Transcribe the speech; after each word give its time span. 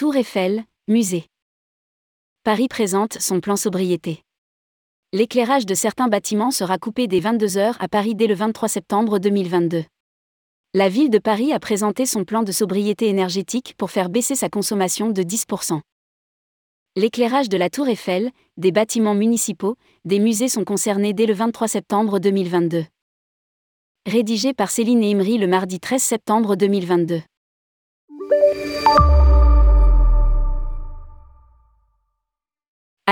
Tour 0.00 0.16
Eiffel, 0.16 0.64
musée. 0.88 1.26
Paris 2.42 2.68
présente 2.68 3.20
son 3.20 3.40
plan 3.40 3.56
sobriété. 3.56 4.22
L'éclairage 5.12 5.66
de 5.66 5.74
certains 5.74 6.08
bâtiments 6.08 6.50
sera 6.50 6.78
coupé 6.78 7.06
dès 7.06 7.20
22h 7.20 7.76
à 7.78 7.86
Paris 7.86 8.14
dès 8.14 8.26
le 8.26 8.32
23 8.32 8.66
septembre 8.66 9.18
2022. 9.18 9.84
La 10.72 10.88
ville 10.88 11.10
de 11.10 11.18
Paris 11.18 11.52
a 11.52 11.60
présenté 11.60 12.06
son 12.06 12.24
plan 12.24 12.42
de 12.42 12.50
sobriété 12.50 13.08
énergétique 13.08 13.74
pour 13.76 13.90
faire 13.90 14.08
baisser 14.08 14.34
sa 14.34 14.48
consommation 14.48 15.10
de 15.10 15.22
10%. 15.22 15.82
L'éclairage 16.96 17.50
de 17.50 17.58
la 17.58 17.68
Tour 17.68 17.86
Eiffel, 17.88 18.30
des 18.56 18.72
bâtiments 18.72 19.14
municipaux, 19.14 19.76
des 20.06 20.18
musées 20.18 20.48
sont 20.48 20.64
concernés 20.64 21.12
dès 21.12 21.26
le 21.26 21.34
23 21.34 21.68
septembre 21.68 22.20
2022. 22.20 22.86
Rédigé 24.06 24.54
par 24.54 24.70
Céline 24.70 25.04
Imri 25.04 25.36
le 25.36 25.46
mardi 25.46 25.78
13 25.78 26.02
septembre 26.02 26.56
2022. 26.56 27.20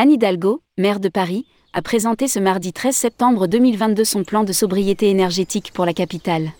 Anne 0.00 0.12
Hidalgo, 0.12 0.62
maire 0.76 1.00
de 1.00 1.08
Paris, 1.08 1.44
a 1.72 1.82
présenté 1.82 2.28
ce 2.28 2.38
mardi 2.38 2.72
13 2.72 2.94
septembre 2.94 3.48
2022 3.48 4.04
son 4.04 4.22
plan 4.22 4.44
de 4.44 4.52
sobriété 4.52 5.10
énergétique 5.10 5.72
pour 5.74 5.84
la 5.84 5.92
capitale. 5.92 6.52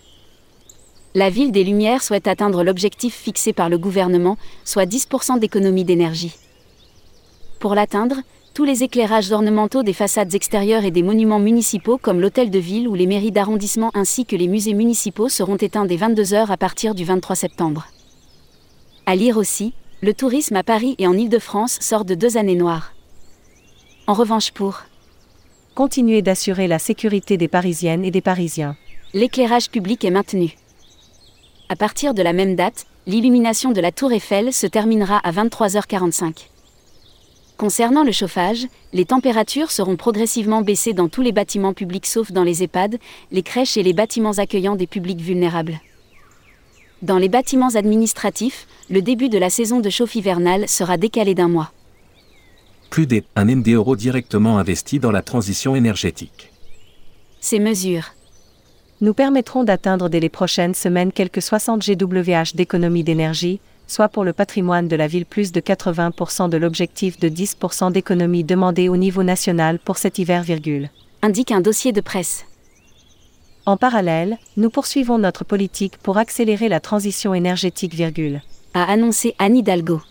La 1.15 1.29
ville 1.29 1.53
des 1.53 1.63
Lumières 1.63 2.03
souhaite 2.03 2.27
atteindre 2.27 2.65
l'objectif 2.65 3.15
fixé 3.15 3.53
par 3.53 3.69
le 3.69 3.77
gouvernement, 3.77 4.37
soit 4.65 4.83
10% 4.83 5.39
d'économie 5.39 5.85
d'énergie. 5.85 6.35
Pour 7.61 7.75
l'atteindre, 7.75 8.17
tous 8.53 8.65
les 8.65 8.83
éclairages 8.83 9.31
ornementaux 9.31 9.83
des 9.83 9.93
façades 9.93 10.35
extérieures 10.35 10.83
et 10.83 10.91
des 10.91 11.01
monuments 11.01 11.39
municipaux 11.39 11.97
comme 11.97 12.19
l'hôtel 12.19 12.49
de 12.49 12.59
ville 12.59 12.89
ou 12.89 12.93
les 12.93 13.07
mairies 13.07 13.31
d'arrondissement 13.31 13.91
ainsi 13.93 14.25
que 14.25 14.35
les 14.35 14.49
musées 14.49 14.73
municipaux 14.73 15.29
seront 15.29 15.55
éteints 15.55 15.85
dès 15.85 15.95
22h 15.95 16.51
à 16.51 16.57
partir 16.57 16.93
du 16.93 17.05
23 17.05 17.37
septembre. 17.37 17.87
À 19.05 19.15
lire 19.15 19.37
aussi, 19.37 19.71
le 20.01 20.13
tourisme 20.13 20.57
à 20.57 20.63
Paris 20.63 20.95
et 20.97 21.07
en 21.07 21.13
Île-de-France 21.13 21.77
sort 21.79 22.03
de 22.03 22.15
deux 22.15 22.35
années 22.35 22.55
noires. 22.55 22.91
En 24.09 24.13
revanche 24.13 24.49
pour 24.49 24.81
continuer 25.75 26.23
d'assurer 26.23 26.67
la 26.67 26.79
sécurité 26.79 27.37
des 27.37 27.47
Parisiennes 27.47 28.03
et 28.03 28.09
des 28.09 28.21
Parisiens. 28.21 28.75
L'éclairage 29.13 29.69
public 29.69 30.03
est 30.03 30.09
maintenu. 30.09 30.55
À 31.69 31.75
partir 31.75 32.15
de 32.15 32.23
la 32.23 32.33
même 32.33 32.55
date, 32.55 32.87
l'illumination 33.05 33.69
de 33.69 33.79
la 33.79 33.91
tour 33.91 34.11
Eiffel 34.11 34.51
se 34.51 34.65
terminera 34.65 35.19
à 35.19 35.31
23h45. 35.31 36.47
Concernant 37.55 38.03
le 38.03 38.11
chauffage, 38.11 38.65
les 38.93 39.05
températures 39.05 39.69
seront 39.69 39.95
progressivement 39.95 40.63
baissées 40.63 40.93
dans 40.93 41.07
tous 41.07 41.21
les 41.21 41.31
bâtiments 41.31 41.75
publics 41.75 42.07
sauf 42.07 42.31
dans 42.31 42.43
les 42.43 42.63
EHPAD, 42.63 42.97
les 43.31 43.43
crèches 43.43 43.77
et 43.77 43.83
les 43.83 43.93
bâtiments 43.93 44.39
accueillant 44.39 44.75
des 44.75 44.87
publics 44.87 45.21
vulnérables. 45.21 45.79
Dans 47.03 47.19
les 47.19 47.29
bâtiments 47.29 47.75
administratifs, 47.75 48.65
le 48.89 49.03
début 49.03 49.29
de 49.29 49.37
la 49.37 49.51
saison 49.51 49.79
de 49.79 49.89
chauffe 49.91 50.15
hivernale 50.15 50.67
sera 50.67 50.97
décalé 50.97 51.35
d'un 51.35 51.47
mois 51.47 51.71
plus 52.89 53.07
d'un 53.07 53.47
M 53.47 53.63
d'euros 53.63 53.95
directement 53.95 54.57
investi 54.57 54.99
dans 54.99 55.11
la 55.11 55.21
transition 55.21 55.75
énergétique. 55.75 56.51
Ces 57.39 57.59
mesures 57.59 58.13
nous 59.01 59.13
permettront 59.13 59.63
d'atteindre 59.63 60.09
dès 60.09 60.19
les 60.19 60.29
prochaines 60.29 60.73
semaines 60.73 61.11
quelques 61.11 61.41
60 61.41 61.87
GWh 61.87 62.55
d'économie 62.55 63.03
d'énergie, 63.03 63.61
soit 63.87 64.09
pour 64.09 64.23
le 64.23 64.33
patrimoine 64.33 64.87
de 64.87 64.95
la 64.95 65.07
ville 65.07 65.25
plus 65.25 65.51
de 65.51 65.61
80% 65.61 66.49
de 66.49 66.57
l'objectif 66.57 67.19
de 67.19 67.29
10% 67.29 67.91
d'économie 67.91 68.43
demandé 68.43 68.89
au 68.89 68.97
niveau 68.97 69.23
national 69.23 69.79
pour 69.79 69.97
cet 69.97 70.19
hiver. 70.19 70.43
Virgule. 70.43 70.89
Indique 71.21 71.51
un 71.51 71.61
dossier 71.61 71.91
de 71.91 72.01
presse. 72.01 72.45
En 73.65 73.77
parallèle, 73.77 74.37
nous 74.57 74.69
poursuivons 74.69 75.17
notre 75.17 75.43
politique 75.43 75.97
pour 75.97 76.17
accélérer 76.17 76.69
la 76.69 76.79
transition 76.79 77.33
énergétique. 77.33 77.93
Virgule. 77.93 78.41
A 78.73 78.83
annoncé 78.91 79.35
Anne 79.39 79.57
Hidalgo. 79.57 80.01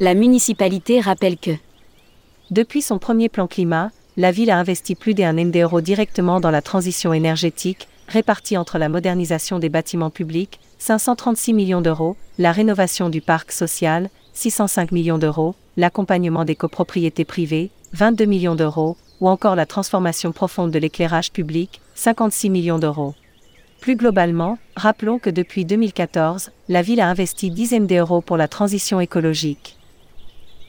La 0.00 0.14
municipalité 0.14 1.00
rappelle 1.00 1.36
que 1.38 1.52
depuis 2.50 2.82
son 2.82 2.98
premier 2.98 3.28
plan 3.28 3.46
climat, 3.46 3.92
la 4.16 4.32
ville 4.32 4.50
a 4.50 4.58
investi 4.58 4.96
plus 4.96 5.14
d'un 5.14 5.36
M 5.36 5.52
d'euros 5.52 5.80
directement 5.80 6.40
dans 6.40 6.50
la 6.50 6.62
transition 6.62 7.12
énergétique, 7.12 7.86
répartie 8.08 8.56
entre 8.56 8.78
la 8.78 8.88
modernisation 8.88 9.60
des 9.60 9.68
bâtiments 9.68 10.10
publics, 10.10 10.58
536 10.78 11.52
millions 11.52 11.80
d'euros, 11.80 12.16
la 12.38 12.50
rénovation 12.50 13.08
du 13.08 13.20
parc 13.20 13.52
social, 13.52 14.10
605 14.32 14.90
millions 14.90 15.18
d'euros, 15.18 15.54
l'accompagnement 15.76 16.44
des 16.44 16.56
copropriétés 16.56 17.24
privées, 17.24 17.70
22 17.92 18.24
millions 18.24 18.56
d'euros, 18.56 18.96
ou 19.20 19.28
encore 19.28 19.54
la 19.54 19.64
transformation 19.64 20.32
profonde 20.32 20.72
de 20.72 20.78
l'éclairage 20.80 21.30
public, 21.30 21.80
56 21.94 22.50
millions 22.50 22.80
d'euros. 22.80 23.14
Plus 23.80 23.94
globalement, 23.94 24.58
rappelons 24.74 25.20
que 25.20 25.30
depuis 25.30 25.64
2014, 25.64 26.50
la 26.68 26.82
ville 26.82 27.00
a 27.00 27.08
investi 27.08 27.52
dizaines 27.52 27.86
d'euros 27.86 28.22
pour 28.22 28.36
la 28.36 28.48
transition 28.48 28.98
écologique. 28.98 29.76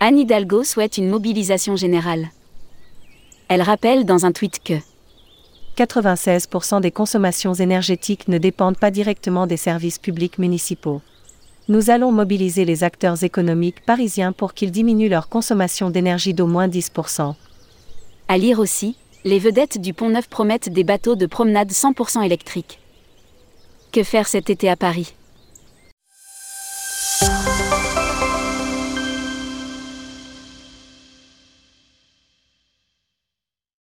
Anne 0.08 0.20
Hidalgo 0.20 0.64
souhaite 0.64 1.00
une 1.00 1.10
mobilisation 1.10 1.76
générale. 1.76 2.30
Elle 3.48 3.64
rappelle 3.64 4.06
dans 4.06 4.28
un 4.28 4.32
tweet 4.32 4.62
que 4.64 4.76
96% 5.78 6.80
des 6.80 6.92
consommations 6.92 7.56
énergétiques 7.56 8.28
ne 8.28 8.38
dépendent 8.38 8.78
pas 8.78 8.92
directement 8.92 9.48
des 9.48 9.58
services 9.58 9.98
publics 9.98 10.38
municipaux. 10.38 11.02
Nous 11.70 11.90
allons 11.90 12.12
mobiliser 12.12 12.66
les 12.66 12.84
acteurs 12.84 13.24
économiques 13.24 13.84
parisiens 13.84 14.32
pour 14.32 14.54
qu'ils 14.54 14.70
diminuent 14.70 15.10
leur 15.10 15.28
consommation 15.28 15.90
d'énergie 15.90 16.36
d'au 16.36 16.46
moins 16.46 16.68
10%. 16.68 17.34
À 18.28 18.38
lire 18.38 18.60
aussi, 18.60 18.98
les 19.24 19.40
vedettes 19.40 19.82
du 19.82 19.96
Pont 19.96 20.10
Neuf 20.10 20.28
promettent 20.30 20.70
des 20.70 20.84
bateaux 20.84 21.16
de 21.16 21.26
promenade 21.26 21.72
100% 21.72 22.24
électriques. 22.24 22.80
Que 23.92 24.04
faire 24.04 24.28
cet 24.28 24.52
été 24.52 24.70
à 24.70 24.76
Paris? 24.76 25.16